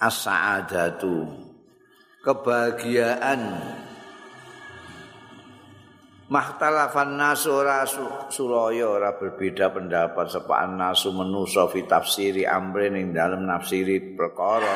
[0.00, 1.24] as-sa'adatu.
[2.24, 3.42] Kebahagiaan.
[6.26, 7.86] Mahtalafan nasu ora
[8.26, 14.74] sulaya ora berbeda pendapat sepaan nasu menusa fi tafsiri amrin ing dalem nafsiri perkara.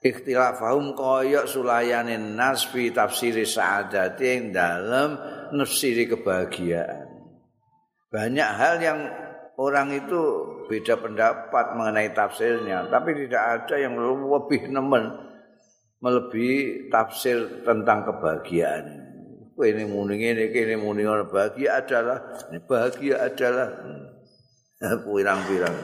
[0.00, 5.20] Ikhtilafahum kaya sulayane nas fi tafsiri sa'adati ing dalem
[5.52, 7.04] nafsiri kebahagiaan.
[8.08, 9.00] Banyak hal yang
[9.56, 10.22] orang itu
[10.68, 15.26] beda pendapat mengenai tafsirnya tapi tidak ada yang lebih nemen
[16.00, 18.84] melebihi tafsir tentang kebahagiaan.
[19.56, 22.20] Ini muni ngene kene muni bahagia adalah
[22.68, 23.68] bahagia adalah.
[25.08, 25.76] Pirang-pirang.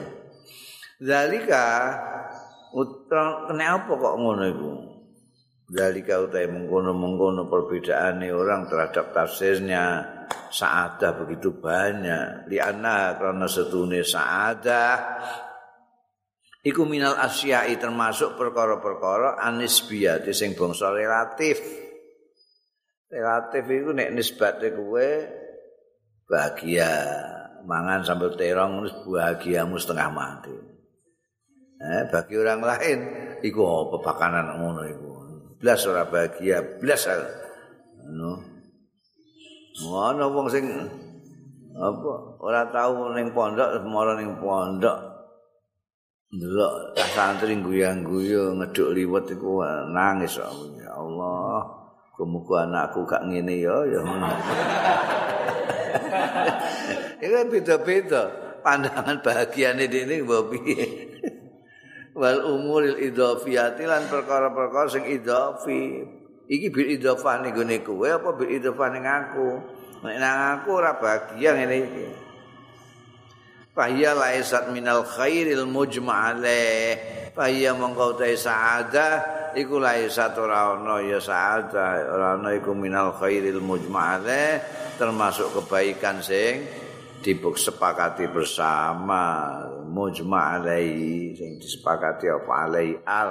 [1.00, 1.64] Zalika
[2.76, 4.70] utang kena apa kok ngono iku?
[5.72, 10.04] Zalika utai mengkono-mengkono perbedaane orang terhadap tafsirnya
[10.52, 12.46] saadah begitu banyak.
[12.52, 14.96] Li anna karena setune saadah.
[16.62, 21.58] Iku minal asyai termasuk perkara-perkara anisbiyah sing bangsa relatif.
[23.10, 25.08] Relatif itu nek nisbate kowe
[26.30, 26.92] bahagia.
[27.62, 30.54] Mangan sambil terong bahagiamu setengah mati.
[31.82, 32.98] Eh, bagi orang lain
[33.42, 35.10] iku apa pakanan ngono iku?
[35.58, 37.10] Blas ora bahagia blas.
[38.06, 38.51] No
[39.80, 40.64] ngono wong sing
[41.72, 42.12] apa
[42.44, 44.98] ora tau ning pondok semara ning pondok
[46.32, 51.82] ndelok santri guyang-guyu ngeduk liwet iku nangis ya Allah
[52.22, 54.00] Muga anakku gak ngene ya ya.
[57.22, 58.22] Iku beda-beda
[58.62, 60.86] pandangan bahagiane dene mbok piye.
[62.12, 66.04] Wal umuril idhafiyati lan perkara-perkara sing idhafi.
[66.52, 69.48] Iki bil idhafah ning gone kowe apa bil idhafah ning aku?
[70.04, 72.06] Nek nang aku ora bahagia ngene iki.
[73.72, 77.00] Fahiyya laisat minal khairil mujma'aleh.
[77.32, 79.42] Fahiyya mongkau ta'i sa'adah.
[79.56, 84.60] iku lae satu ora ana ya saada ora ana iku minal khairil mujma'ale
[84.96, 86.64] termasuk kebaikan sing
[87.20, 89.52] dibuk sepakati bersama
[89.86, 93.30] mujma'alai sing disepakati apa alai al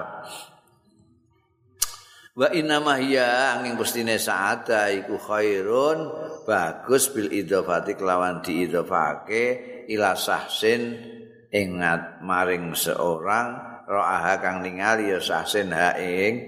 [2.32, 6.08] wa inna hiya angin gustine saada iku khairun
[6.48, 9.44] bagus bil idhofati kelawan diidhofake
[9.92, 10.96] ila sahsin
[11.52, 16.48] ingat maring seorang ro'aha kang ningali ya sahsin ha ing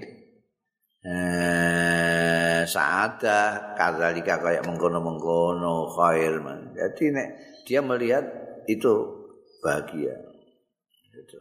[1.04, 2.34] eh
[2.64, 6.72] saada kadzalika kaya mengkono-mengkono khair man.
[6.72, 7.28] Jadi nek
[7.68, 8.24] dia melihat
[8.64, 8.92] itu
[9.60, 10.16] bahagia.
[11.12, 11.38] Gitu.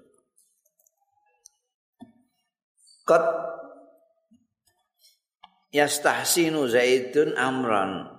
[5.73, 8.13] Yastahsinu Zaidun amran.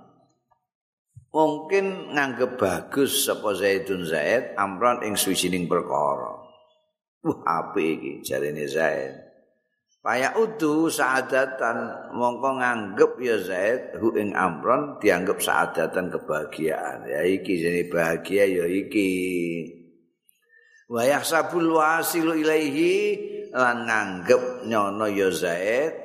[1.34, 6.42] Mungkin nganggep bagus sapa Zaidun Zaid amran ing swijining perkara.
[7.24, 9.24] Wah, apa iki jarene Zaid.
[10.04, 17.08] Paya udu saadatan mongko nganggep ya Zaid hu ing Amron dianggap saadatan kebahagiaan.
[17.08, 19.10] Ya iki jane bahagia ya iki.
[20.92, 23.16] Wa yahsabul wasilu ilaihi
[23.56, 26.03] lan nganggep nyono ya Zaid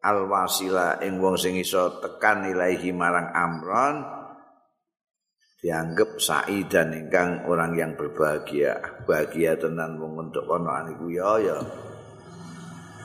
[0.00, 3.96] al wasila ing wong sing iso tekan ilaihi marang Amron
[5.60, 9.04] dianggap sa'i dan ingkang orang yang berbahagia.
[9.04, 11.58] Bahagia tenan wong untuk kono aniku ya ya.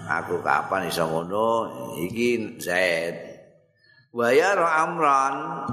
[0.05, 1.47] Aku kapan iso ngono?
[1.99, 3.35] Iki Zaid
[4.15, 5.67] wayar amran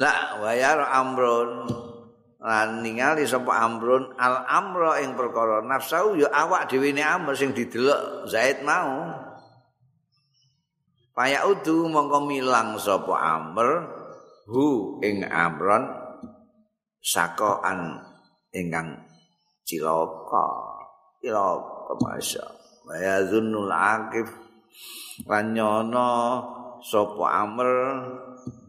[0.00, 1.68] la wayar amrun
[2.40, 7.52] lan ningali sapa amrun al amro ing perkara nafsu ya awak dhewe ne amr sing
[7.52, 9.12] didelok Zaid mau
[11.14, 13.86] Paya udu mongko milang sapa amr
[14.50, 15.86] hu ing amron
[16.98, 18.02] sakoan
[18.50, 18.98] ingkang
[19.62, 20.46] cilaka.
[21.22, 22.44] Cilaka masya
[22.84, 24.28] wa zunnul akif
[25.24, 26.10] lan nyono
[26.82, 27.68] sapa amr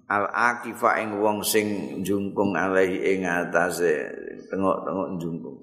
[0.05, 4.05] al akifa ing wong sing jungkung alaihi ing atase
[4.53, 5.57] tengok-tengok jungkung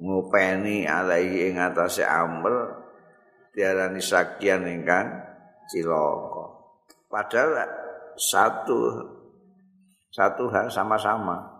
[0.00, 2.85] ngopeni alaihi ing atase amr
[3.56, 5.08] diarani sakian ingkang
[5.72, 6.44] cilaka
[7.08, 7.64] Padahal
[8.20, 8.76] satu
[10.12, 11.56] satu hal sama-sama.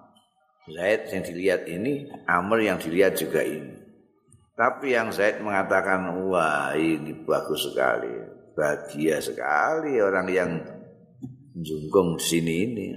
[0.66, 3.76] Zaid yang dilihat ini, Amr yang dilihat juga ini.
[4.56, 8.10] Tapi yang Zaid mengatakan, wah ini bagus sekali,
[8.56, 10.50] bahagia sekali orang yang
[11.54, 12.88] jungkung sini ini.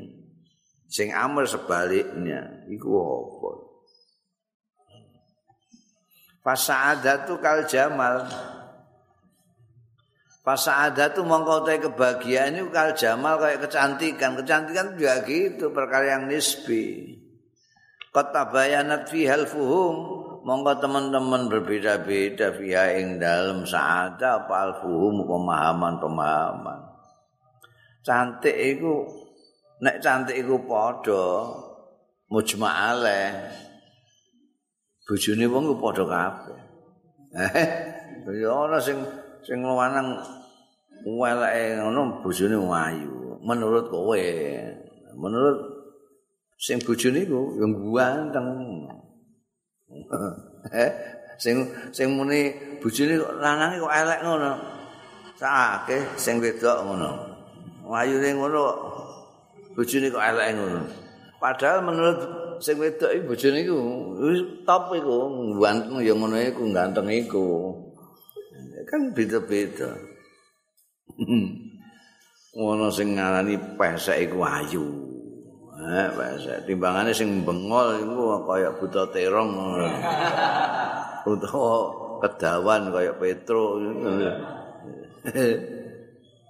[0.89, 3.51] Sing Amr sebaliknya, itu apa?
[6.41, 8.25] Fasa'adatu kal jamal.
[10.49, 14.33] Fasada tu mongko te kebahagiaan itu kal jamal kayak kecantikan.
[14.33, 17.13] Kecantikan juga gitu perkara yang nisbi.
[18.09, 26.97] Kota bayanat fi hal fuhum monggo teman-teman berbeda-beda via ing dalem saada apa alfuhum pemahaman-pemahaman.
[28.01, 29.05] Cantik iku
[29.85, 31.45] nek cantik iku padha
[32.33, 33.21] mujma'ale.
[35.45, 36.59] Wong ku padha kabeh.
[38.29, 38.99] Eh, ya ana sing
[39.41, 40.21] sing lanang
[41.05, 43.39] weleke ngono bojone ayu.
[43.39, 44.23] Menurut kowe,
[45.15, 45.57] menurut
[46.59, 47.65] sing bojone iku yo
[47.95, 48.47] ganteng.
[50.75, 50.91] Eh,
[51.39, 51.55] sing
[51.95, 52.51] sing muni
[52.83, 54.51] bojone lanange kok elek ngono.
[55.39, 57.09] Sakake sing wedok ngono.
[57.87, 58.63] Ayune ngono
[59.73, 60.83] bojone kok elek ngono.
[61.39, 62.19] Padahal menurut
[62.59, 63.77] sing wedok iki bojone iku
[64.67, 65.15] top iku,
[65.63, 67.71] ganteng ya ngono iku ganteng iku.
[68.83, 70.08] Kan beda-beda.
[72.55, 74.85] Ngono sing ngarani pesek iku ayu.
[75.79, 79.51] Eh, pesek timbangane sing bengol iku kaya buta terong.
[81.29, 81.75] Utawa
[82.25, 83.79] kedawan kaya Petro.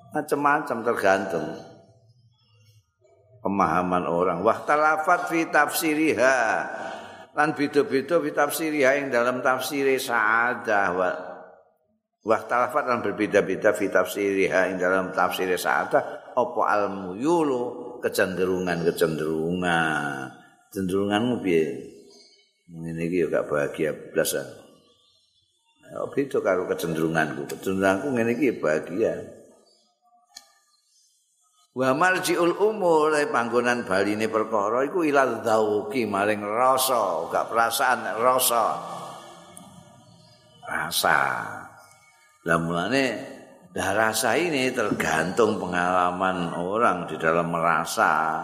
[0.09, 1.47] Macam-macam tergantung
[3.45, 4.39] pemahaman orang.
[4.41, 6.37] Wahtalafat fi tafsiriha.
[7.37, 11.28] Lan beda-beda fi tafsiriha yang dalam tafsir sa'adah wa
[12.19, 20.27] Wahtalafat lan berbeda-beda fi tafsiriha yang dalam tafsir sa'adah apa al-muyulu kecenderungan-kecenderungan.
[20.75, 21.79] Cenderunganmu piye?
[22.69, 24.35] Ini iki gak bahagia blas.
[24.35, 24.43] Ya
[26.11, 27.55] beda karo kecenderunganku.
[27.55, 29.15] Kecenderunganku ngene iki bahagia.
[31.71, 38.75] Wa marjiul umur panggonan baline perkara iku ilal dzauqi maring rasa, gak perasaan rasa.
[40.67, 41.17] Rasa.
[42.49, 43.03] Lah mulane
[43.69, 48.41] dah rasa ini tergantung pengalaman orang di dalam merasa.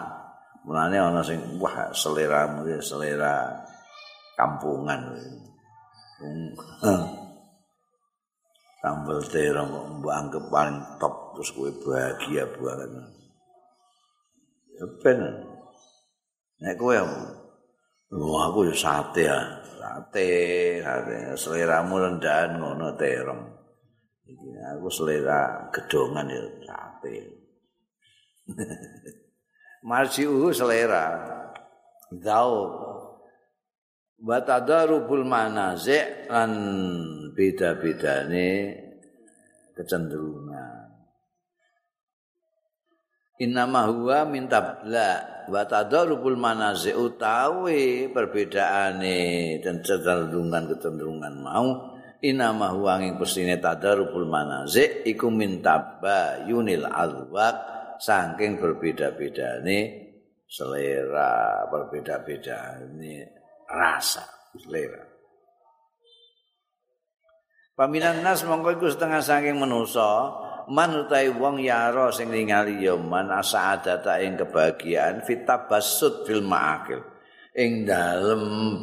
[0.62, 2.46] Mulane ana sing wah selera
[2.86, 3.50] selera
[4.38, 5.10] kampungan.
[8.78, 12.90] Sambal terong kok mbok anggap paling top terus kowe bahagia banget.
[14.78, 15.20] Ya ben.
[16.62, 16.94] Nek kowe
[18.16, 19.42] Wah, aku sate ya.
[19.82, 20.30] Sate,
[20.86, 21.34] sate.
[21.34, 23.65] Seleramu rendahan ngono terong.
[24.26, 27.16] Iki aku selera gedongan ya sate.
[29.90, 31.06] Marji'uhu selera.
[32.10, 32.74] Zau.
[34.16, 36.52] Batadarubul manazi' lan
[37.38, 38.74] beda-bedane
[39.78, 40.90] kecenderungan.
[43.44, 49.20] Innama huwa min tabla wa tadarubul manazi utawi perbedaane
[49.60, 57.58] dan kecenderungan kecenderungan mau innama huwa ing pesine tadarubul manazi iku min tabba yunil alwaq
[58.00, 59.80] saking berbeda-bedane
[60.48, 63.16] selera berbeda-bedane
[63.68, 64.24] rasa
[64.56, 65.04] selera.
[67.76, 70.32] Paminan nas mongko iku setengah saking manusa
[70.72, 77.04] man utawi wong yaro sing ningali ya man asaadata ing kebahagiaan fitabassut fil ma'akil
[77.54, 78.82] ing dalem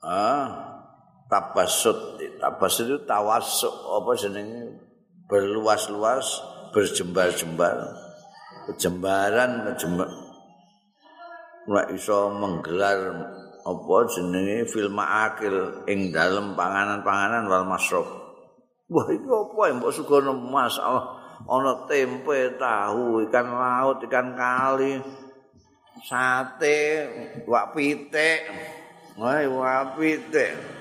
[0.00, 0.69] ah
[1.30, 4.82] tabassut tabassut itu tawassuk apa jenenge
[5.30, 6.42] berluas-luas
[6.74, 7.76] berjembar-jembar
[8.76, 10.10] jembaran jembar
[11.70, 12.98] ora iso menggelar
[13.62, 18.08] apa jenenge fil ma'akil ing dalem panganan-panganan wal masruf.
[18.90, 24.98] Wah iki apa ya mbok sugono masalah ana tempe, tahu, ikan laut, ikan kali,
[26.04, 27.06] sate,
[27.46, 28.40] wak pitik.
[29.14, 30.79] Wah, wak pitik.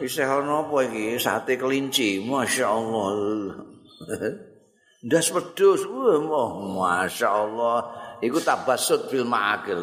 [0.00, 1.20] Isih ana apa iki?
[1.20, 3.12] Sate kelinci, masyaallah.
[5.04, 7.78] Ndas wedhus, wah, masyaallah.
[8.20, 9.80] Iku tabasut fil ma'akil.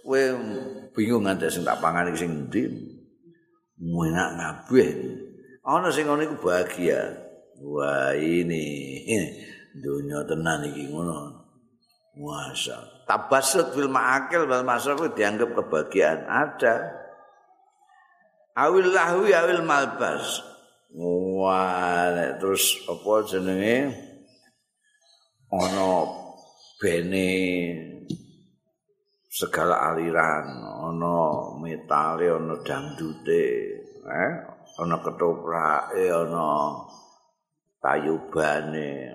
[0.00, 0.22] kowe
[0.96, 2.64] bingung nganti sing tak pangan iki sing endi?
[3.80, 4.90] Enak kabeh.
[5.64, 7.00] Ana sing ngono iku bahagia.
[7.60, 9.04] Wah ini.
[9.76, 11.40] Dunia tenan iki ngono.
[12.16, 14.48] Masya Tabasut fil ma'akil.
[14.48, 16.24] Wal masraf dianggap kebahagiaan.
[16.24, 16.99] Ada
[18.58, 20.42] Awil lahwi awil malbas.
[20.90, 22.10] Wah
[22.42, 23.94] terus apa jenenge?
[25.50, 25.90] Ono
[26.82, 27.30] bene
[29.30, 31.18] segala aliran ana
[31.62, 33.46] metale ana dangdute
[34.02, 34.32] eh?
[34.82, 36.46] Ana ketoprake ana
[37.78, 39.14] tayubane.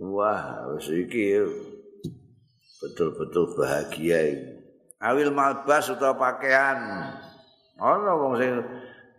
[0.00, 1.44] Wah wis iki
[2.80, 4.48] betul-betul bahagia iki.
[4.96, 6.80] Awil malbas utawa pakaian
[7.76, 8.52] ana wong sing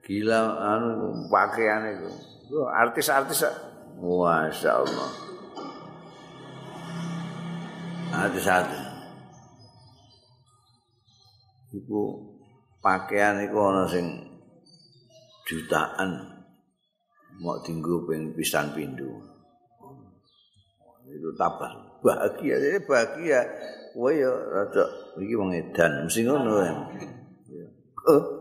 [0.02, 2.10] gila anu pakaian iku.
[2.74, 3.44] Artis-artis
[4.00, 5.10] masyaallah.
[8.16, 8.82] Artis-artis.
[11.76, 12.02] Iku
[12.82, 14.06] pakaian iku ana sing
[15.46, 16.40] jutaan.
[17.38, 19.14] Mau tinggu ping pisan pindu.
[21.06, 22.02] Itu tabah.
[22.02, 23.46] Bahagia ini bahagia.
[23.94, 24.86] Kowe ya rada
[25.22, 26.10] iki wong edan.
[26.10, 26.74] Mesti ngono ya.
[28.08, 28.37] Oh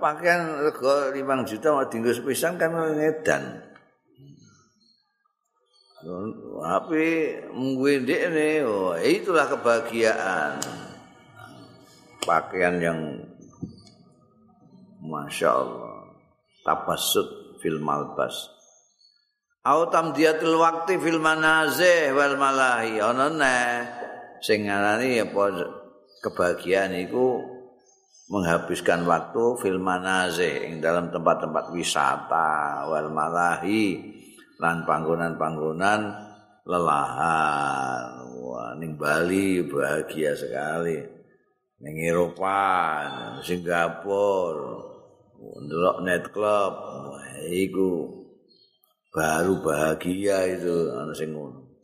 [0.00, 3.72] pakaian rego 5 juta mau tinggu sepisan kan wong edan
[6.02, 7.06] tapi
[7.54, 10.58] mungkin ini, oh, itulah kebahagiaan.
[12.26, 13.00] Pakaian yang
[14.98, 16.10] Masya Allah.
[16.66, 18.34] Tabasud fil malbas.
[19.62, 22.98] Autam diatil wakti fil manazih wal malahi.
[22.98, 23.58] Ono ne.
[24.42, 25.70] Sing ngarani apa
[26.18, 27.46] kebahagiaan itu
[28.30, 33.98] menghabiskan waktu fil manazih ing dalam tempat-tempat wisata wal malahi
[34.62, 36.00] lan panggonan-panggonan
[36.62, 38.22] lelahan.
[38.42, 40.98] Wah, ning Bali bahagia sekali.
[41.82, 43.02] Ning Eropa,
[43.42, 44.78] Singapura,
[45.66, 46.72] ndelok net club,
[47.50, 48.22] iku
[49.10, 51.74] baru bahagia itu ana sing ngono.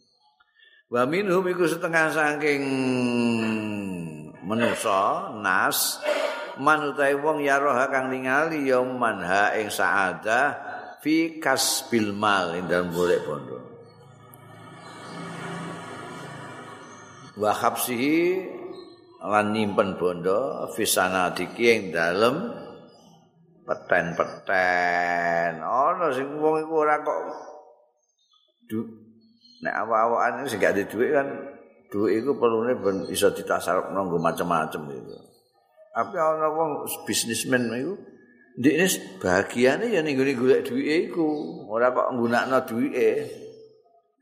[0.88, 2.62] Wa minhum iku setengah saking
[4.46, 6.00] manusa nas
[6.58, 10.58] manutai wong ya roh kang ningali ya manha ing saadah
[10.98, 13.58] fi kasbil mal ing dalem golek bondo.
[17.38, 18.50] Wa habsihi
[19.22, 22.50] lan nyimpen bondo fi sanadiki ing dalem
[23.62, 25.62] peten-peten.
[25.62, 27.18] Ana sing wong iku ora kok
[29.58, 31.26] nek awak-awakan sing gak duwe kan
[31.90, 35.16] duwe iku perlune ben iso ditasarupno nggo macam-macam gitu.
[35.98, 37.98] Tapi ana wong bisnismen iku
[38.58, 38.86] Ndekne
[39.22, 41.26] bahagiane ya ning gone golek duwike iku,
[41.70, 43.10] ora kok nggunakno duwike.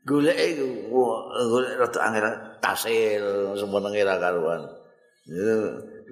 [0.05, 0.93] Golek iku,
[1.33, 2.27] golek rada angel
[2.61, 4.61] tasil semenenge ra karuan.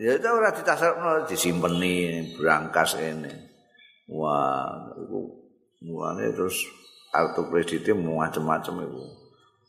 [0.02, 3.30] Ya itu ora ditasarno disimpeni brangkas ini.
[4.10, 5.46] Wah, iku
[5.86, 6.66] mulane terus
[7.14, 9.04] kartu kredit macam-macam iku.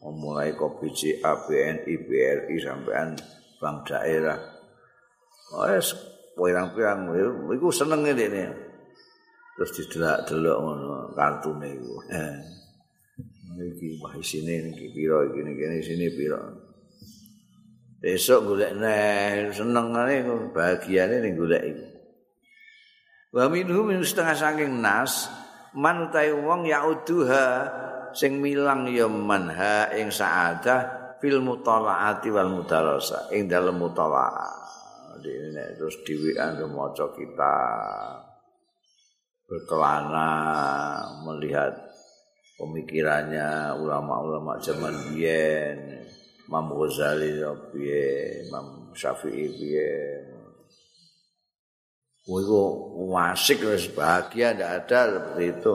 [0.00, 3.20] Mulai kopi BCA, BNI, BRI sampean
[3.60, 4.55] bank daerah.
[5.54, 5.66] Oh,
[6.36, 7.08] pirang-pirang
[7.54, 8.44] iku senenge dene.
[9.56, 11.94] Terus didelok-delok ngono kartune iku.
[13.56, 16.36] Iki wah isine iki pira iki ngene sini pira.
[18.04, 21.86] Besok golek neh senengane bahagiane ning golek iki.
[23.32, 25.32] Wa minhum min setengah saking nas
[25.72, 27.64] man utahe wong yauduha
[28.12, 34.66] sing milang ya manha ing saadah fil mutalaati wal mudarasa ing dalem mutalaah
[35.24, 37.56] ini terus diwian maca kita
[39.46, 40.30] berkelana
[41.22, 41.72] melihat
[42.58, 46.02] pemikirannya ulama-ulama zaman biyen
[46.46, 47.38] Imam Ghazali
[47.70, 50.36] biyen Imam Syafi'i biyen
[52.26, 52.50] Wih,
[53.06, 55.74] wasik wis bahagia ndak ada seperti itu.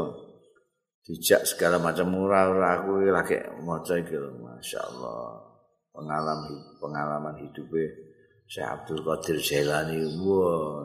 [1.07, 5.47] Dijak segala macam murah aku lagi maca iki Masya Allah.
[5.95, 8.10] Pengalaman pengalaman hidupnya
[8.51, 10.83] Syekh Abdul Qadir Jailani wah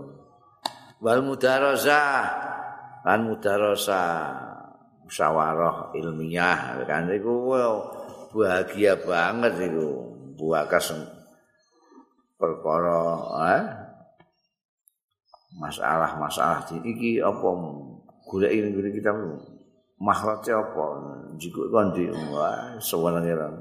[1.03, 2.23] wal mudarasah
[3.03, 4.39] lan mudarasah
[5.03, 6.79] musyawarah ilmiah.
[6.87, 7.51] Kan iku
[8.31, 10.95] bahagia banget iku buakas
[12.39, 13.03] perkara
[13.51, 13.65] eh?
[15.59, 17.49] masalah-masalah iki apa?
[18.31, 19.11] Golek ini kita
[19.99, 20.85] makhluknya apa?
[21.35, 23.59] Jika kondi wah sewenang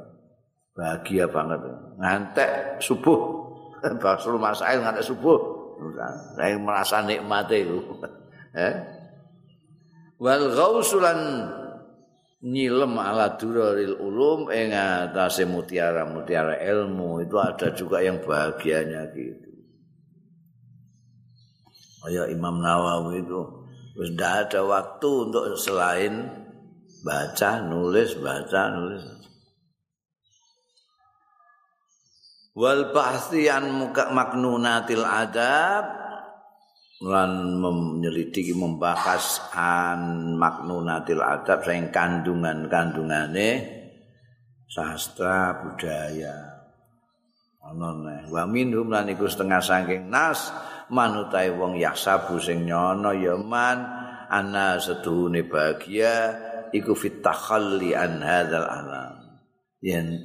[0.78, 1.58] bahagia banget.
[1.98, 3.45] Ngantek subuh
[4.02, 5.40] Basul masail nganti subuh.
[6.36, 7.80] Saya merasa nikmat itu.
[8.56, 8.72] Eh?
[10.16, 11.20] Wal ghausulan
[12.40, 19.50] nyilem ala duraril ulum ing atase mutiara-mutiara ilmu itu ada juga yang bahagianya gitu.
[22.06, 23.42] Kayak Imam Nawawi itu
[23.98, 26.30] wis ada waktu untuk selain
[27.02, 29.04] baca, nulis, baca, nulis.
[32.56, 35.86] Wal bahsian muka maknunatil adab
[37.04, 43.50] lan menyelidiki membahas an maknunatil adab sing kandungan-kandungane
[44.72, 46.56] sastra budaya.
[47.66, 48.22] Ana neh.
[48.32, 50.54] Wa minhum lan iku setengah saking nas
[50.88, 53.84] manutai wong yaksabu sing nyono ya man
[54.30, 56.38] ana seduhune bahagia
[56.70, 59.42] iku fit takhalli an hadzal alam
[59.82, 60.22] yen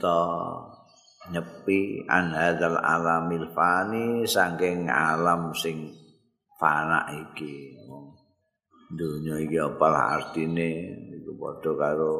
[1.28, 5.92] nyepi an hadzal alamil fani saking alam sing
[6.56, 7.76] fana iki.
[8.90, 12.14] Dunya iki apa artine iku padha karo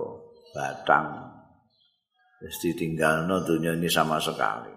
[0.53, 1.33] batang.
[2.45, 4.73] Wis ditinggalno dunya ini sama sekali.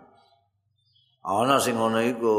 [1.23, 2.37] Ana sing ngono iku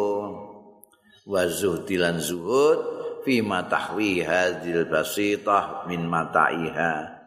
[1.24, 2.78] wa zuhdilan zuhud
[3.24, 7.23] fi matahwi hadil basitah min mataiha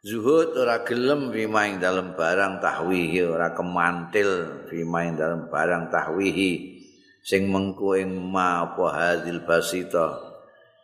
[0.00, 6.80] zuhud ora gelem fi maing dalam barang tahwihi ora kemantil fi maing dalam barang tahwihi
[7.20, 10.16] sing mengku ing ma apa hadil basitah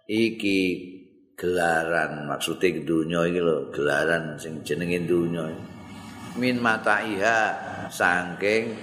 [0.04, 0.92] iki
[1.32, 5.49] gelaran maksudnya dunia iki lho gelaran sing jenenge dunia
[6.37, 7.38] min mataiha
[7.88, 8.76] saking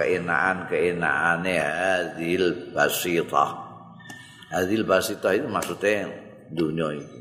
[0.00, 3.68] keenaan-keenaane hadil basitah.
[4.48, 6.08] Hadil basitah itu maksudnya
[6.48, 7.20] dunia ini.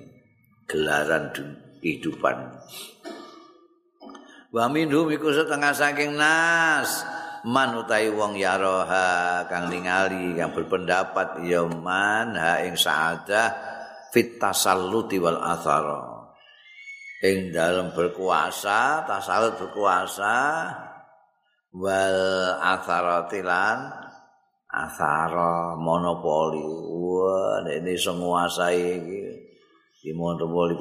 [0.64, 1.36] Gelaran
[1.80, 2.36] kehidupan.
[4.50, 7.06] Wa minhum iku setengah saking nas
[7.46, 13.54] man utahi wong yaroha kang ningali kang berpendapat ya man ha ing saadah
[14.10, 16.18] fit tasalluti wal athara.
[17.20, 20.36] Ing dalam berkuasa tasallut berkuasa
[21.76, 22.20] wal
[22.58, 23.78] atharatilan
[24.70, 28.98] athara monopoli wah ini semua saya
[30.00, 30.80] di monopoli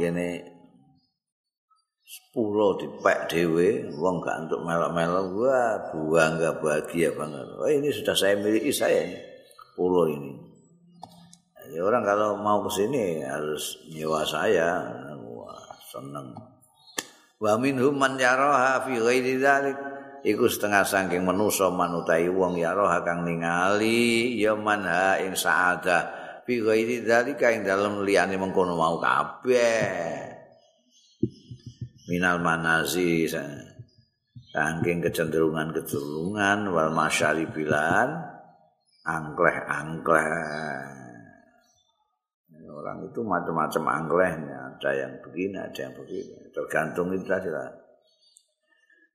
[2.09, 7.45] sepuluh dipek dewe wong gak untuk melok-melok wah buang gak bahagia banget.
[7.61, 9.21] Wah ini sudah saya miliki saya ini
[9.77, 10.33] pulau ini.
[11.53, 14.88] Jadi orang kalau mau ke sini harus nyewa saya.
[15.21, 16.33] Wah seneng.
[17.37, 19.77] Wa minhum man yaraha fi ghairi dzalik
[20.25, 26.09] iku setengah saking manusa manutai wong ya roh kang ningali ya manha ing saadah.
[26.49, 30.38] Fi ghairi dzalika ing dalem liyane mengkono mau kabeh
[32.09, 38.09] minal manazi saking kecenderungan-kecenderungan wal masyaribilan
[39.05, 40.97] angkleh-angkleh.
[42.69, 47.75] Orang itu macam-macam angklehnya ada yang begini ada yang begini tergantung itu adalah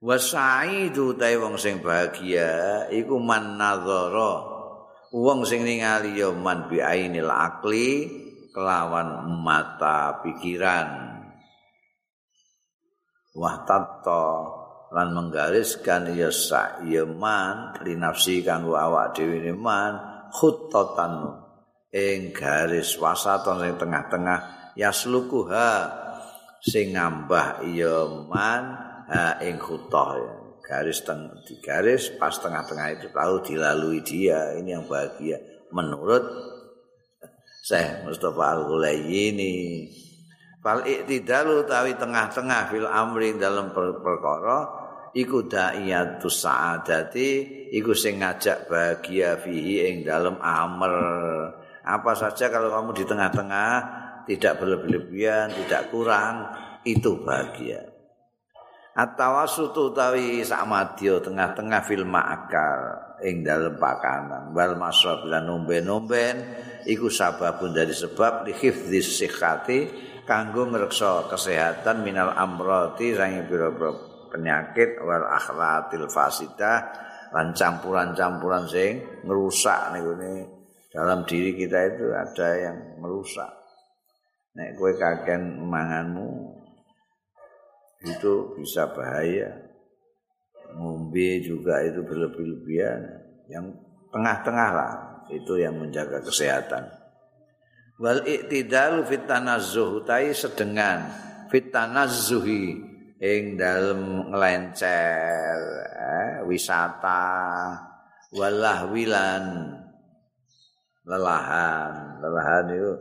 [0.04, 4.44] wasaidu ta wong sing bahagia iku man nadzara
[5.16, 8.12] wong sing ningali ya man bi ainil akli
[8.52, 11.13] kelawan mata pikiran
[13.34, 14.26] wahtatta
[14.94, 19.98] lan menggariskan ya sa ya man li nafsi kanggo awak dhewe ne man
[20.30, 21.42] khuttatan
[21.90, 25.70] ing garis wasaton sing tengah-tengah yaslukuha
[26.62, 28.64] sing ngambah ya man
[29.10, 34.88] ha ing khutah garis teng di garis pas tengah-tengah itu tahu dilalui dia ini yang
[34.88, 35.38] bahagia.
[35.76, 36.24] Menurut
[37.68, 39.56] Syekh Mustafa Al-Ghulayyini
[40.64, 44.72] fal iktidalu tawi tengah-tengah fil amri dalam perkara
[45.12, 47.30] iku da'iyatu sa'adati
[47.76, 50.94] iku sing ngajak bahagia fihi ing dalam amr
[51.84, 53.72] apa saja kalau kamu di tengah-tengah
[54.24, 56.48] tidak berlebihan tidak kurang
[56.88, 57.92] itu bahagia.
[58.94, 62.82] Atawasutu utawi samadya tengah-tengah fil ma'akal
[63.26, 64.54] ing dalem pakanan.
[64.54, 66.46] Wal masrab lan nomben-nomben
[66.86, 73.92] iku sababun dari sebab li hifdzis sihhati kanggo ngreksa kesehatan minal amrati sange pira-pira
[74.32, 76.80] penyakit wal akhlatil fasidah
[77.36, 80.14] lan campuran-campuran sing ngerusak niku
[80.94, 83.50] dalam diri kita itu ada yang merusak
[84.54, 86.54] nek kowe kaken manganmu
[88.04, 89.50] itu bisa bahaya.
[90.76, 93.02] Ngombe juga itu berlebih-lebihan.
[93.48, 93.66] Yang
[94.12, 94.94] tengah-tengah lah
[95.32, 96.84] itu yang menjaga kesehatan.
[98.02, 101.10] Wal iktidalu fit tanazzuh utai sedengan.
[101.54, 102.74] Fit tanazzuhi
[103.22, 105.58] ing dalem nglencer
[105.94, 107.30] eh, wisata.
[108.34, 109.46] Walahwilan
[111.06, 112.18] lelahan.
[112.18, 112.94] Lelahan itu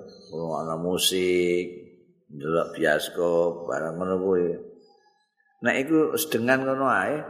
[0.60, 1.82] ana musik
[2.32, 4.46] ndelok bioskop barang ngono kuwi.
[5.62, 7.22] Nek iku sedengan ngono ae,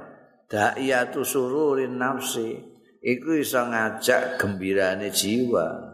[0.49, 2.57] da'iyatu sururin nafsi,
[3.03, 5.92] iku iso ngajak gembirane jiwa.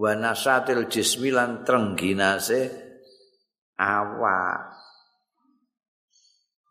[0.00, 2.72] Wa nasatil jismi lan trengginase
[3.76, 4.72] awak.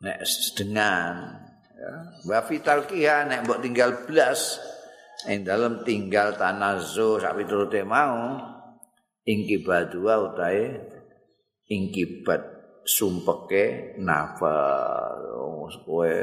[0.02, 1.38] Nek sedengan,
[1.78, 1.94] ya.
[2.26, 4.58] Wa fital kiha nek mbok tinggal blas
[5.30, 8.40] ing dalam tinggal tanazo sak piturute mau
[9.28, 10.80] ingkibadua utahe
[11.70, 12.42] ingkibat
[12.88, 16.14] sumpeke nafas kowe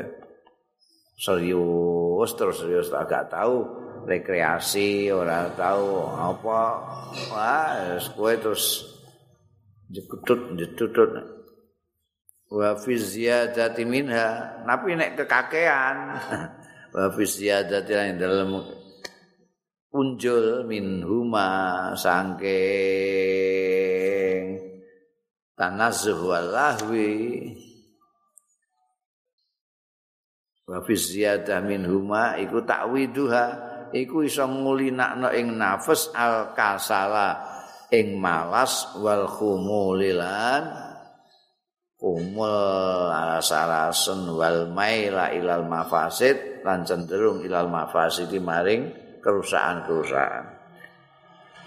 [1.14, 6.62] serius terus serius agak tahu rekreasi ora tahu apa.
[7.35, 8.87] Wah kowe terus
[9.90, 11.11] jekutut jetutut.
[12.47, 14.62] Wa fi ziyadati minha.
[14.62, 15.97] Tapi nek kekakean.
[16.95, 18.62] Wa fi ziyadati yang dalam
[19.90, 22.47] unjul min huma sangking
[25.59, 27.53] tanazzuh wal lahwi.
[30.66, 37.42] Wa fi ziyadah min huma iku takwiduha iku iso ngulinakno ing nafas al kasala
[37.90, 40.62] ing malas wal khumulilan
[41.96, 48.90] kumul asarasun wal maila ilal mafasid lan cenderung ilal mafasid maring
[49.22, 50.44] kerusakan-kerusakan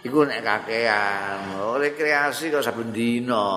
[0.03, 3.47] iku nek kakean rekreasi kok saben dina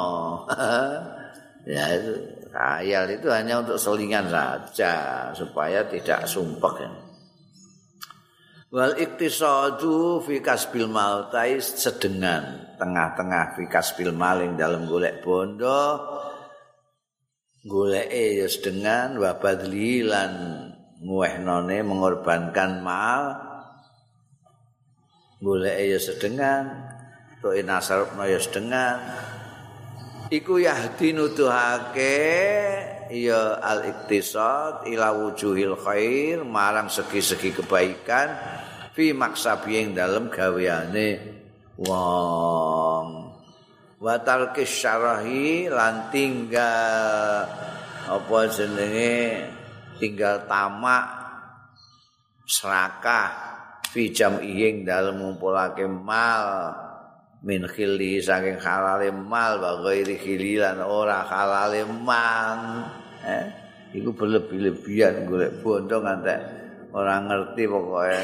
[1.74, 2.12] ya itu
[2.52, 4.94] khayal itu hanya untuk selingan saja
[5.32, 6.90] supaya tidak sumpek ya.
[8.72, 16.00] Wal iktisadu fi kasbil maltai sedengan tengah-tengah fi kasbil maling dalam golek bondo.
[17.68, 20.32] Golek ya sedengan wa badlilan
[21.04, 23.44] nguwehnone mengorbankan mal.
[25.44, 26.64] Golek ya sedengan
[27.44, 28.96] to inasarupno ya sedengan.
[30.32, 32.24] Iku yahdi nuduhake
[33.12, 38.61] ya al iktisad ila wujuhil khair marang segi-segi kebaikan
[38.92, 41.08] fi maksabi ing dalem gaweane
[41.80, 43.06] wong.
[44.02, 47.46] Wa talqis syarahi lan tinggal
[48.02, 49.46] apa jenenge
[49.96, 51.06] tinggal tamak
[52.44, 53.30] serakah
[53.88, 56.74] fi jam'ing dalem ngumpulake mal
[57.46, 62.60] min khili saking halale mal wa ghairi khililan ora halale man.
[63.22, 63.46] Eh
[63.92, 66.40] iku berlebih-lebihan golek bondo ngantek
[66.96, 68.20] ora ngerti pokoke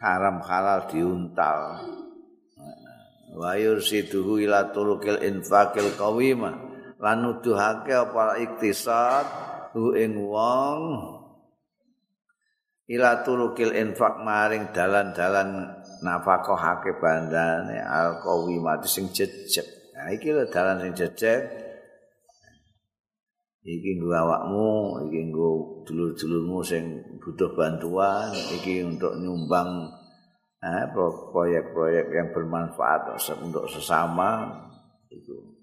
[0.00, 1.60] haram halal diuntal
[3.36, 6.56] wa yursiduhu ila turukil infaqil qawima
[6.98, 9.26] lan nuduhake apa iktisad
[9.76, 10.82] hu ing wong
[12.90, 19.94] ila turukil infaq maring dalan-dalan nafakohake bandane alqawi mati sing jejeg.
[19.94, 21.69] Nah iki lho dalan sing jejeg.
[23.60, 24.68] Iki nggo awakmu,
[25.04, 25.48] iki nggo
[25.84, 29.84] dulur-dulurmu sing butuh bantuan, iki untuk nyumbang
[30.64, 30.84] eh,
[31.32, 34.48] proyek-proyek yang bermanfaat untuk sesama
[35.12, 35.60] itu.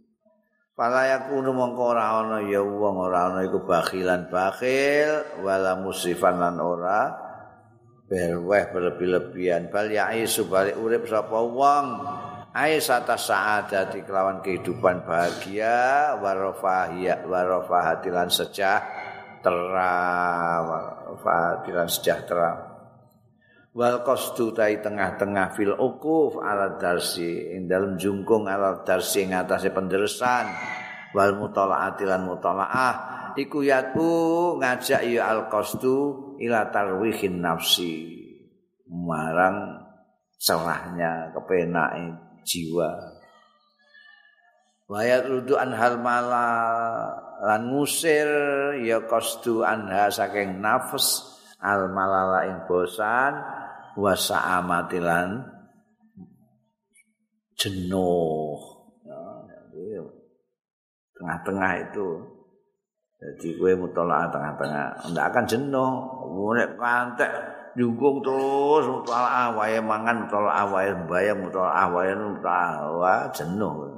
[0.78, 6.62] Pala yakunu mongko ora ana ya wong ora ana iku bakhilan bakhil wala musrifan lan
[6.62, 7.18] ora
[8.06, 11.86] berweh berlebih-lebihan bal yaisu balik urip sapa wong
[12.56, 19.94] ais atas saadati kelawan kehidupan bahagia warafahia warafahatilan sejahtera
[20.64, 22.52] warafahatilan sejahtera
[23.78, 29.70] wal qasdu tai tengah-tengah fil ukuf ala darsi ing dalem jungkung ala darsi ing atase
[29.70, 30.50] penderesan
[31.14, 32.96] wal mutalaati lan mutalaah
[33.38, 34.10] iku yatu
[34.58, 38.18] ngajak ya al qasdu ila tarwihin nafsi.
[38.88, 39.84] Marang
[40.40, 42.90] celahnya kepenake jiwa.
[44.88, 46.48] Wayat rudu anhal mala
[47.44, 48.32] lan ngusir
[48.88, 51.28] ya qasdu anha saking nafs
[51.60, 53.36] al malala ing bosan
[54.00, 55.44] wa saamatilan
[57.60, 58.56] jenuh.
[61.18, 62.08] Tengah-tengah itu.
[63.18, 65.92] Jadi kue mutolak tengah-tengah, ndak akan jenuh.
[66.54, 73.94] Nek kantek jungkung terus mutolak wae mangan mutolak wae bayang mutolak wae mutolak jenuh.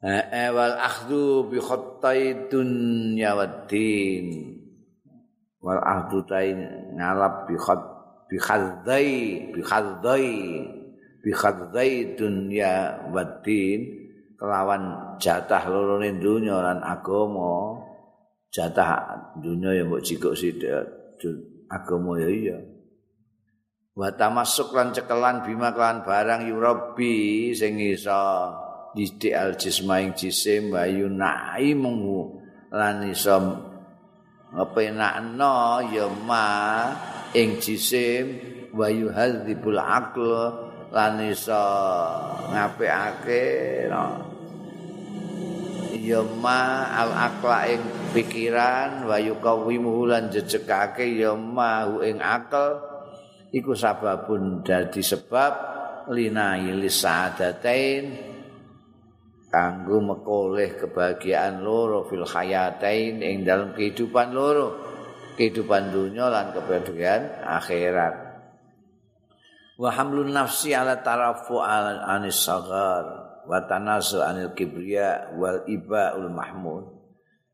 [0.00, 4.56] Eh wal akhdhu bi khattai dunya waddin.
[5.60, 6.56] Wal akhdhu tain
[6.96, 7.82] ngalap bi khat
[8.30, 9.10] bi khadzai
[9.52, 10.28] bi khadzai
[11.20, 14.00] bi khadzai dunya waddin.
[14.40, 17.76] kelawan jatah lorone dunya lan agama
[18.48, 20.99] jatah dunya yang mbok jikok sithik
[21.70, 22.58] agama ya iya
[23.94, 28.48] wa tamasuk lan cekelan bima kelan barang yurabi sing iso
[28.96, 32.38] didik al jismaing jisim bayu naimu
[32.74, 33.38] lan iso
[34.50, 36.46] ngepenakno ya ma
[37.34, 38.40] ing jisim
[38.74, 40.26] wayu hadzibul aql
[40.90, 41.66] lan iso
[42.50, 43.46] ngapikake
[43.86, 44.26] no.
[46.02, 52.82] ya ma al aqla ing pikiran wa yuqawimu lan jejegake ya ma ing akal
[53.54, 55.52] iku sababun dadi sebab
[56.10, 58.04] linai lisadatain
[59.50, 64.78] kanggo mekoleh kebahagiaan loro fil hayatain ing dalam kehidupan loro
[65.34, 68.14] kehidupan dunia lan kebahagiaan akhirat.
[69.80, 73.04] Wa hamlun nafsi ala tarafu anis sagar
[73.48, 76.99] wa tanazu anil kibriya wal ibaul mahmud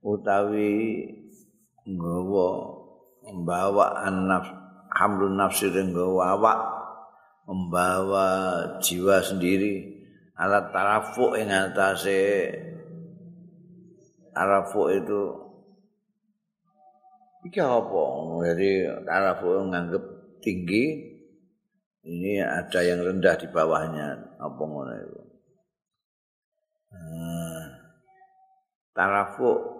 [0.07, 1.03] utawi
[1.83, 2.49] nggawa
[3.27, 4.55] membawa an-nafs
[4.95, 6.59] hamlun nafsi nggawa awak
[7.51, 8.27] membawa
[8.79, 9.99] jiwa sendiri
[10.38, 12.55] alat tarafu ing atase
[14.31, 15.23] tarafu itu
[17.51, 18.03] iki apa
[18.47, 18.71] jadi
[19.03, 20.05] tarafu nganggep
[20.38, 21.14] tinggi
[22.07, 25.21] ini ada yang rendah di bawahnya apa ngono itu
[26.95, 27.62] hmm.
[28.95, 29.76] tarafu hmm.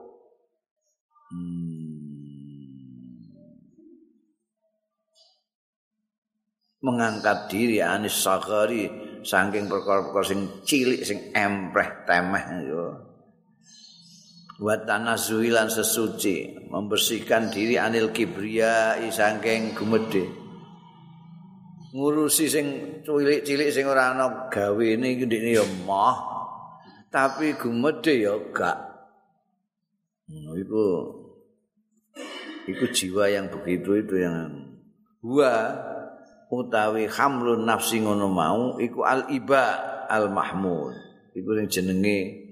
[6.83, 8.87] Mengangkat diri anis sagari
[9.27, 12.85] saking perkara-perkara sing cilik sing empreh temeh yo
[14.63, 20.47] wa tanazuilan sesuci membersihkan diri anil kibria saking gumede
[21.97, 22.67] ngurusi sing
[23.01, 26.37] cilik-cilik sing ora ana gawene iki ndekne ya mah.
[27.09, 28.86] Tapi gumede ya gak
[30.31, 30.85] hmm, itu
[32.67, 34.67] itu jiwa yang begitu itu yang
[35.23, 35.55] wa
[36.51, 39.65] utawi hamlun nafsi ngono mau iku al iba
[40.07, 40.95] al mahmud
[41.35, 42.47] iku sing jenenge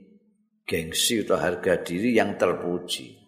[0.64, 3.20] gengsi atau harga diri yang terpuji.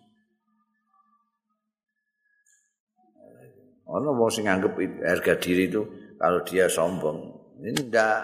[3.87, 4.72] Ono wong sing nganggep
[5.04, 5.82] harga diri itu
[6.18, 7.18] kalau dia sombong.
[7.62, 8.16] Ini tidak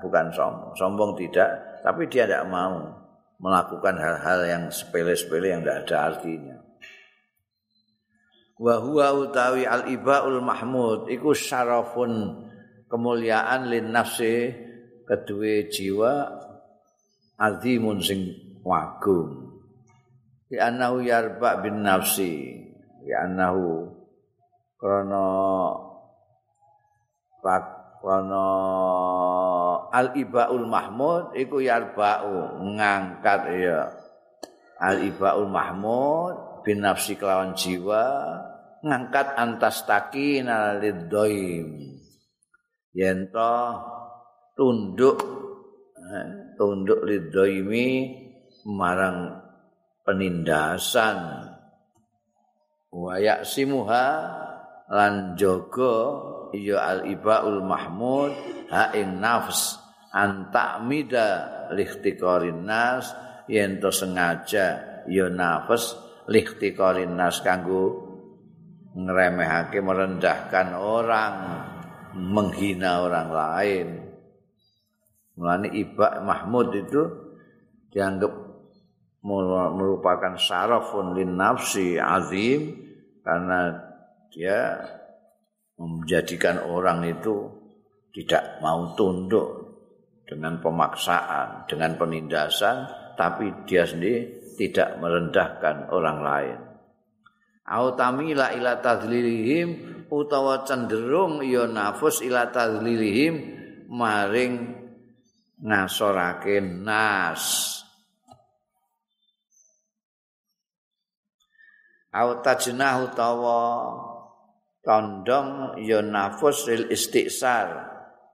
[0.00, 0.72] bukan sombong.
[0.78, 2.99] Sombong tidak, tapi dia tidak mau
[3.40, 6.56] melakukan hal-hal yang sepele-sepele yang tidak ada artinya.
[8.60, 12.44] Wa huwa utawi al ibaul mahmud iku syarafun
[12.92, 14.52] kemuliaan lin nafsi
[15.08, 16.12] kedua jiwa
[17.40, 19.56] azimun sing wagung
[20.52, 22.60] di anahu yarba bin nafsi
[23.00, 23.88] di anahu
[24.76, 25.28] krono
[27.40, 27.64] pak
[28.04, 28.48] krono
[29.88, 33.80] al ibaul mahmud iku yarba'u ngangkat ya
[34.76, 38.04] al ibaul mahmud bin nafsi kelawan jiwa
[38.84, 41.96] ngangkat antas takin alidoim
[42.92, 43.56] yento
[44.52, 45.16] tunduk
[45.96, 46.28] eh,
[46.60, 47.88] tunduk lidoimi
[48.68, 49.40] marang
[50.04, 51.48] penindasan.
[52.90, 54.06] Wayak simuha
[54.90, 55.94] lan jaga
[56.54, 58.32] ya al ibaul mahmud
[58.70, 59.78] ha ing nafs
[60.10, 63.14] antamida lihtiqarin nas
[63.46, 65.94] yen to sengaja ya nafs
[66.30, 68.10] lihtiqarin nas kanggo
[68.94, 71.34] ngremehake merendahkan orang
[72.14, 73.88] menghina orang lain.
[75.38, 77.02] Mulane ibak mahmud itu
[77.94, 78.32] dianggap
[79.22, 82.76] merupakan syarafun lin nafsi azim
[83.20, 83.78] karena
[84.32, 84.80] dia
[85.80, 87.48] menjadikan orang itu
[88.12, 89.48] tidak mau tunduk
[90.28, 92.84] dengan pemaksaan, dengan penindasan,
[93.16, 96.58] tapi dia sendiri tidak merendahkan orang lain.
[97.64, 103.34] Autamila ila tadlilihim utawa cenderung ya nafus ila tadlilihim
[103.88, 104.76] maring
[105.64, 107.78] ngasorake nas.
[112.10, 113.62] au tajnah utawa
[114.80, 117.68] condong ya nafus lil istiqsar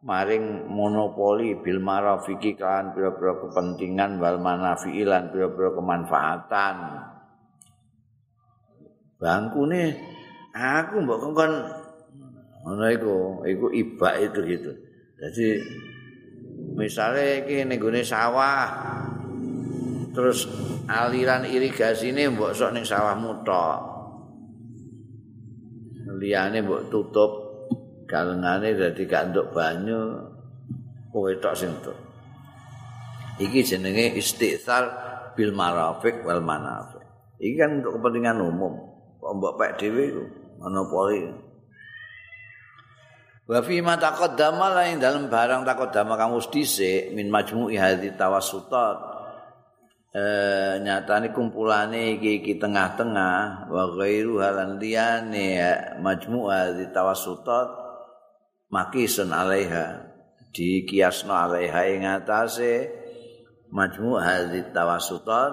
[0.07, 6.77] maring monopoli bil marafiki kan pira-pira kepentingan wal manafiilan pira-pira kemanfaatan
[9.19, 9.99] bangkune
[10.55, 11.53] aku mbok kon
[12.63, 14.73] ngono iku iku ibak itu gitu
[15.19, 15.49] jadi
[16.79, 18.69] misalnya iki ning sawah
[20.15, 20.47] terus
[20.87, 23.96] aliran irigasi ini mbok sok ning sawahmu tok.
[26.17, 27.31] Liyane mbok tutup
[28.09, 30.25] galengane dadi gak entuk banyu
[31.13, 31.97] kowe tok sing entuk.
[33.37, 34.85] Iki jenenge istighsar
[35.37, 37.05] bil marafiq wal manafiq.
[37.37, 38.75] Iki kan untuk kepentingan umum.
[39.21, 40.25] Kok mbok pek dhewe iku
[40.61, 41.21] monopoli.
[43.47, 49.16] Wa fi ma taqaddama lain dalam barang taqaddama kamu dhisik min majmu'i hadhi tawassutat
[50.13, 53.67] eh nyatane kumpulane iki iki tengah-tengah.
[53.71, 55.57] Wa ghairu halan liyane
[56.03, 57.69] majmu'a di tawassutat
[58.71, 60.07] makisun alaiha
[60.53, 61.81] di kiasno alaiha.
[61.91, 62.91] Ing atase
[63.73, 65.53] majmu'a di tawassutat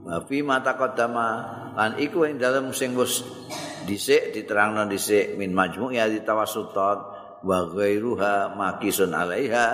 [0.00, 1.28] wa fi mata qaddama
[1.76, 3.20] lan iku ing dalem sing wis
[3.84, 6.98] dhisik diterangno dhisik min majmu'a di tawassutat
[7.44, 9.68] wa ghairuha makisun alaiha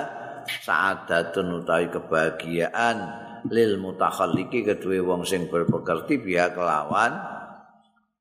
[0.47, 7.17] sa'adatun utawi kebahagiaan lil mutakhalliki kedue wong sing berpekerti biya kelawan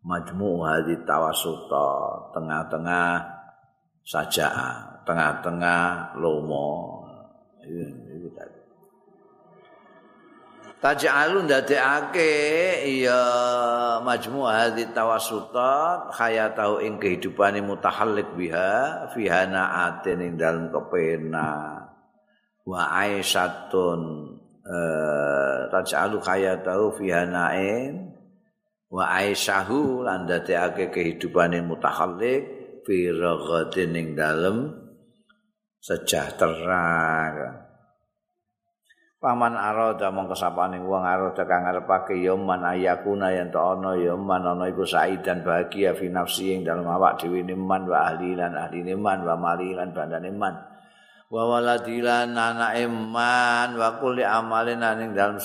[0.05, 1.89] majmu hadit tawasuta
[2.37, 3.35] tengah-tengah
[4.05, 4.49] saja
[5.05, 7.01] tengah-tengah lomo.
[10.85, 12.37] Taj'alun dadekake
[13.01, 13.21] ya
[14.05, 21.81] majmu hadit tawasuta hayatahu ing kehidupane mutahallik biha fihana atin ing dalem kepena
[22.69, 24.34] wa aisyatun
[25.69, 28.09] taj'alu hayatahu fi hana'in
[28.89, 32.43] wa aisyahu lan dadekake kehidupane mutakhalliq
[32.85, 34.73] fi raghatin ing dalem
[35.81, 36.85] sejahtera.
[39.25, 44.13] Paman arada mongko sapane wong arada kang ngarepake ya man ayakuna yen to ana ya
[44.13, 48.53] man ana iku saidan bahagia fi nafsi ing dalem awak dhewe man wa ahli lan
[48.53, 50.53] ahli man wa mali lan bandane man
[51.29, 55.41] wa waladilan anake man wa kulli amalin ing dalem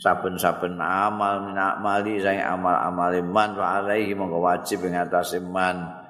[0.00, 6.00] saben-saben amal minak mali sing amal-amal man wa alaihi mongko wajib ing atase man.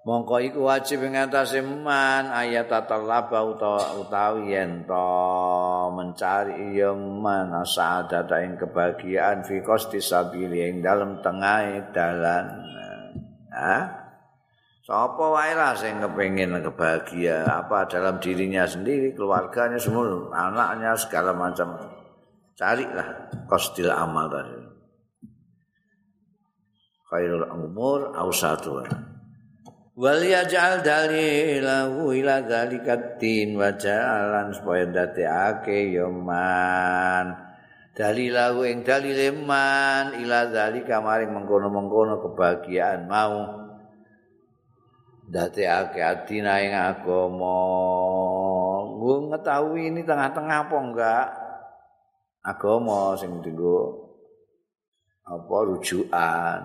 [0.00, 3.44] Mongko iku wajib ing atase man ayat tatallaba
[3.96, 5.08] utawi yen to
[5.96, 12.46] mencari ya man sa'adata ing kebahagiaan fi qasti sabili ing dalem tengah dalan.
[13.52, 13.99] Ha
[14.90, 17.46] sapa wae lah sing kepengin kebahagia?
[17.46, 21.78] Apa dalam dirinya sendiri keluarganya semua anaknya segala macam.
[22.58, 24.58] Carilah qastil amal tadi.
[27.06, 29.10] Khairul umur ausatuha
[30.00, 37.46] wal yaj'al dalilahu ila dzalika din wa ja'alan supaya dadekake ya man.
[37.94, 43.59] Dalilahu ing dalile man ila dzalika maring mengkono-mengkono kebahagiaan mau
[45.30, 47.58] dadekake adina ing agama.
[48.90, 51.26] Nggo ngetahui ini tengah-tengah apa enggak?
[52.42, 54.10] Agama sing dienggo
[55.24, 56.60] apa rujukan.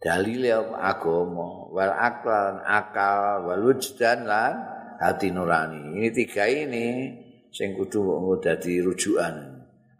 [0.00, 1.68] Dalile agama.
[1.74, 4.54] Wal akal akal wal wujdan lan
[5.02, 5.98] hati nurani.
[5.98, 7.10] Ini tiga ini
[7.50, 9.34] sing kudu mbok dadi rujukan.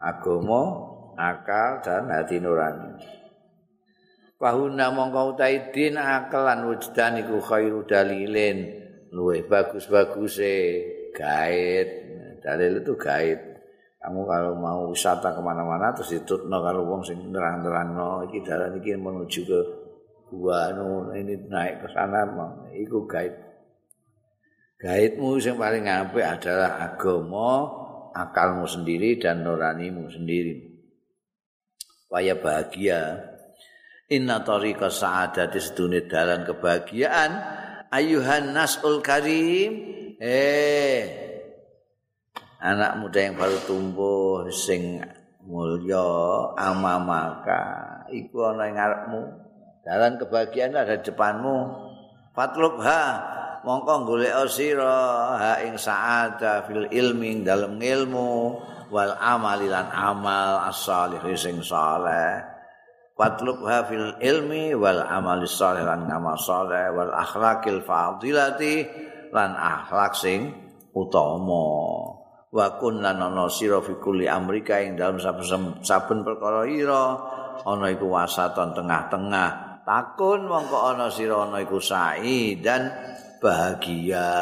[0.00, 0.60] Agama
[1.20, 3.19] akal dan hati nurani
[4.40, 8.80] Fahuna mongko utai din akal lan wujdan iku khairu dalilin.
[9.12, 10.56] Luwe bagus-bagus e
[11.12, 11.88] gaib
[12.40, 13.40] dalil itu gaib
[14.00, 18.96] kamu kalau mau wisata kemana-mana terus ditutno kalau wong sing nerang-nerang no iki dalan iki
[18.96, 19.60] menuju ke
[20.32, 23.34] gua anu ini naik ke sana mau iku gaib
[24.80, 27.68] gaibmu yang paling apik adalah agama
[28.16, 30.80] akalmu sendiri dan nuranimu sendiri.
[32.08, 33.29] Supaya bahagia
[34.10, 37.30] inna tariqa sa'adati sedune dalan kebahagiaan
[37.94, 39.72] ayuhan nasul karim
[40.18, 41.06] eh
[42.60, 45.00] anak muda yang baru tumbuh sing
[45.46, 46.04] mulya
[46.58, 47.62] amamaka
[48.12, 51.56] iku ana ing ngarepmu Jalan kebahagiaan ada di depanmu.
[52.36, 53.02] Fatlub ha
[53.64, 58.30] mongko golek sira ha ing sa'ada fil ilmi dalam ilmu
[58.92, 62.44] wal amali lan amal as-salih sing saleh.
[63.20, 68.88] Fatlub ha fil ilmi wal amali salih lan amal saleh wal akhlaqil fadilati
[69.28, 70.48] lan akhlak sing
[70.96, 71.68] utama.
[72.48, 75.20] Wa kun lan ana sira fi kulli amrika ing dalam
[75.84, 77.04] saben perkara ira
[77.60, 82.88] ana iku wasaton tengah-tengah takun mongko ana sira ana iku sa'i dan
[83.36, 84.32] bahagia